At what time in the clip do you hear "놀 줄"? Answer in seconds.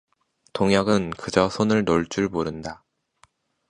1.85-2.27